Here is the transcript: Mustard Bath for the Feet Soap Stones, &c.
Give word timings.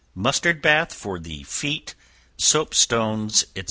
Mustard 0.15 0.63
Bath 0.63 0.95
for 0.95 1.19
the 1.19 1.43
Feet 1.43 1.93
Soap 2.35 2.73
Stones, 2.73 3.45
&c. 3.55 3.59